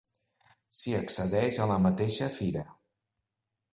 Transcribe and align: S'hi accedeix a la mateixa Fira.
S'hi 0.77 0.95
accedeix 1.01 1.59
a 1.59 1.67
la 1.73 1.77
mateixa 1.85 2.31
Fira. 2.39 2.65